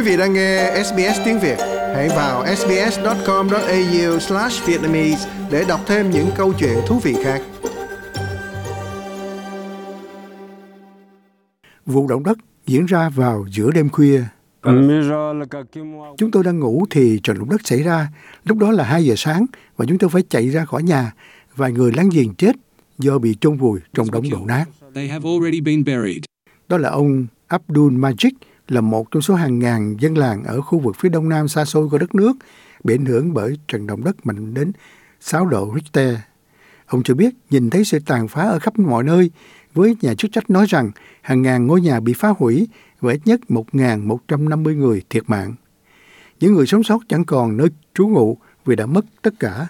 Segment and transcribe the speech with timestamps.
[0.00, 1.56] Quý vị đang nghe SBS tiếng Việt,
[1.94, 7.42] hãy vào sbs.com.au/vietnamese để đọc thêm những câu chuyện thú vị khác.
[11.86, 14.22] Vụ động đất diễn ra vào giữa đêm khuya.
[16.16, 18.08] Chúng tôi đang ngủ thì trận động đất xảy ra.
[18.44, 21.12] Lúc đó là 2 giờ sáng và chúng tôi phải chạy ra khỏi nhà.
[21.56, 22.52] Vài người láng giềng chết
[22.98, 24.64] do bị chôn vùi trong đống đổ nát.
[26.68, 28.30] Đó là ông Abdul Majid,
[28.70, 31.64] là một trong số hàng ngàn dân làng ở khu vực phía đông nam xa
[31.64, 32.32] xôi của đất nước
[32.84, 34.72] bị ảnh hưởng bởi trận động đất mạnh đến
[35.20, 36.16] 6 độ Richter.
[36.86, 39.30] Ông cho biết nhìn thấy sự tàn phá ở khắp mọi nơi,
[39.74, 40.90] với nhà chức trách nói rằng
[41.22, 42.68] hàng ngàn ngôi nhà bị phá hủy
[43.00, 45.54] và ít nhất 1.150 người thiệt mạng.
[46.40, 49.68] Những người sống sót chẳng còn nơi trú ngụ vì đã mất tất cả.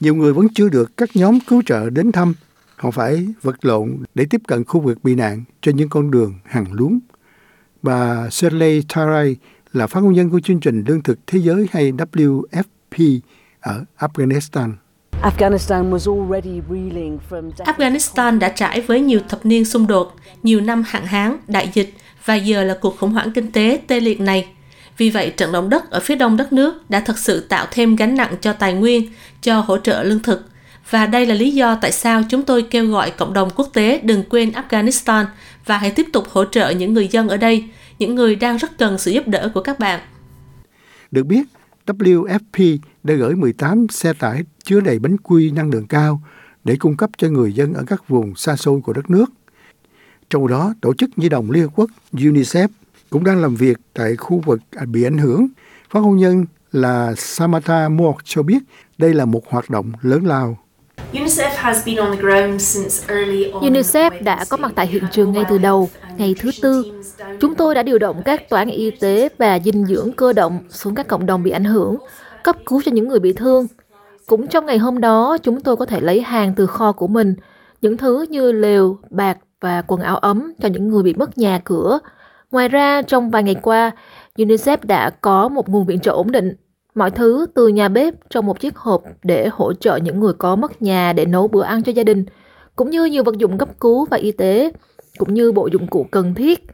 [0.00, 2.34] Nhiều người vẫn chưa được các nhóm cứu trợ đến thăm.
[2.76, 6.34] Họ phải vật lộn để tiếp cận khu vực bị nạn trên những con đường
[6.44, 6.98] hàng luống
[7.82, 9.36] Bà Shirley Tarai
[9.72, 13.20] là phát ngôn nhân của chương trình lương thực thế giới hay WFP
[13.60, 14.72] ở Afghanistan.
[17.58, 21.94] Afghanistan đã trải với nhiều thập niên xung đột, nhiều năm hạn hán, đại dịch
[22.24, 24.46] và giờ là cuộc khủng hoảng kinh tế tê liệt này.
[24.96, 27.96] Vì vậy, trận động đất ở phía đông đất nước đã thực sự tạo thêm
[27.96, 29.10] gánh nặng cho tài nguyên,
[29.40, 30.51] cho hỗ trợ lương thực.
[30.90, 34.00] Và đây là lý do tại sao chúng tôi kêu gọi cộng đồng quốc tế
[34.04, 35.24] đừng quên Afghanistan
[35.66, 38.78] và hãy tiếp tục hỗ trợ những người dân ở đây, những người đang rất
[38.78, 40.00] cần sự giúp đỡ của các bạn.
[41.10, 41.42] Được biết,
[41.86, 46.22] WFP đã gửi 18 xe tải chứa đầy bánh quy năng lượng cao
[46.64, 49.26] để cung cấp cho người dân ở các vùng xa xôi của đất nước.
[50.30, 52.68] Trong đó, Tổ chức Nhi đồng Liên Hợp Quốc UNICEF
[53.10, 55.46] cũng đang làm việc tại khu vực bị ảnh hưởng.
[55.90, 58.58] Phát ngôn nhân là Samantha Moore cho biết
[58.98, 60.58] đây là một hoạt động lớn lao.
[63.60, 66.84] UNICEF đã có mặt tại hiện trường ngay từ đầu, ngày thứ Tư.
[67.40, 70.58] Chúng tôi đã điều động các tòa án y tế và dinh dưỡng cơ động
[70.68, 71.96] xuống các cộng đồng bị ảnh hưởng,
[72.42, 73.66] cấp cứu cho những người bị thương.
[74.26, 77.34] Cũng trong ngày hôm đó, chúng tôi có thể lấy hàng từ kho của mình,
[77.82, 81.60] những thứ như lều, bạc và quần áo ấm cho những người bị mất nhà
[81.64, 81.98] cửa.
[82.50, 83.90] Ngoài ra, trong vài ngày qua,
[84.36, 86.56] UNICEF đã có một nguồn viện trợ ổn định
[86.94, 90.56] Mọi thứ từ nhà bếp trong một chiếc hộp để hỗ trợ những người có
[90.56, 92.24] mất nhà để nấu bữa ăn cho gia đình,
[92.76, 94.72] cũng như nhiều vật dụng cấp cứu và y tế,
[95.18, 96.66] cũng như bộ dụng cụ cần thiết.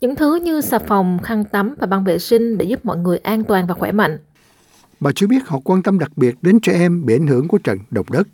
[0.00, 3.18] Những thứ như xà phòng, khăn tắm và băng vệ sinh để giúp mọi người
[3.18, 4.18] an toàn và khỏe mạnh.
[5.00, 7.58] Bà cho biết họ quan tâm đặc biệt đến trẻ em bị ảnh hưởng của
[7.58, 8.28] trận động đất.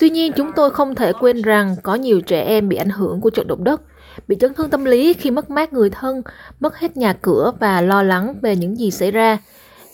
[0.00, 3.20] Tuy nhiên, chúng tôi không thể quên rằng có nhiều trẻ em bị ảnh hưởng
[3.20, 3.82] của trận động đất
[4.28, 6.22] bị chấn thương tâm lý khi mất mát người thân,
[6.60, 9.38] mất hết nhà cửa và lo lắng về những gì xảy ra.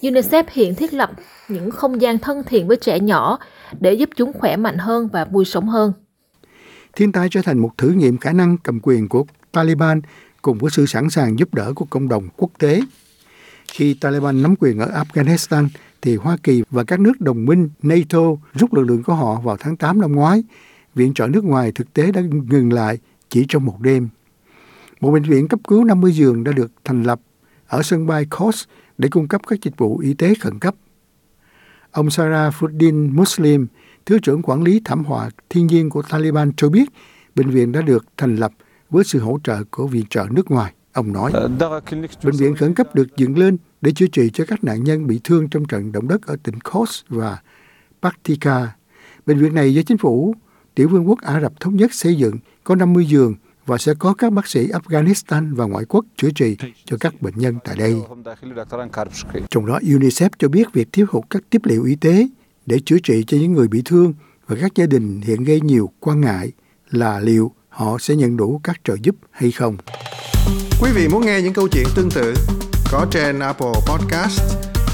[0.00, 1.10] UNICEF hiện thiết lập
[1.48, 3.38] những không gian thân thiện với trẻ nhỏ
[3.80, 5.92] để giúp chúng khỏe mạnh hơn và vui sống hơn.
[6.96, 10.00] Thiên tai trở thành một thử nghiệm khả năng cầm quyền của Taliban
[10.42, 12.80] cùng với sự sẵn sàng giúp đỡ của cộng đồng quốc tế.
[13.72, 15.68] Khi Taliban nắm quyền ở Afghanistan,
[16.02, 18.18] thì Hoa Kỳ và các nước đồng minh NATO
[18.54, 20.42] rút lực lượng của họ vào tháng 8 năm ngoái.
[20.94, 22.98] Viện trợ nước ngoài thực tế đã ngừng lại
[23.30, 24.08] chỉ trong một đêm.
[25.00, 27.20] Một bệnh viện cấp cứu 50 giường đã được thành lập
[27.66, 28.64] ở sân bay Kos
[28.98, 30.74] để cung cấp các dịch vụ y tế khẩn cấp.
[31.90, 33.66] Ông Sarah Fuddin Muslim,
[34.06, 36.88] Thứ trưởng Quản lý Thảm họa Thiên nhiên của Taliban cho biết
[37.34, 38.52] bệnh viện đã được thành lập
[38.90, 40.72] với sự hỗ trợ của viện trợ nước ngoài.
[40.92, 41.32] Ông nói,
[42.24, 45.20] bệnh viện khẩn cấp được dựng lên để chữa trị cho các nạn nhân bị
[45.24, 47.38] thương trong trận động đất ở tỉnh Kos và
[48.02, 48.76] Paktika.
[49.26, 50.34] Bệnh viện này do chính phủ
[50.78, 53.34] Tiểu vương quốc Ả Rập Thống Nhất xây dựng có 50 giường
[53.66, 57.34] và sẽ có các bác sĩ Afghanistan và ngoại quốc chữa trị cho các bệnh
[57.36, 57.96] nhân tại đây.
[59.50, 62.28] Trong đó, UNICEF cho biết việc thiếu hụt các tiếp liệu y tế
[62.66, 64.14] để chữa trị cho những người bị thương
[64.46, 66.52] và các gia đình hiện gây nhiều quan ngại
[66.90, 69.76] là liệu họ sẽ nhận đủ các trợ giúp hay không.
[70.82, 72.34] Quý vị muốn nghe những câu chuyện tương tự
[72.92, 74.40] có trên Apple Podcast,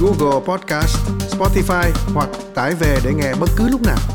[0.01, 0.97] Google Podcast,
[1.31, 4.14] Spotify hoặc tải về để nghe bất cứ lúc nào.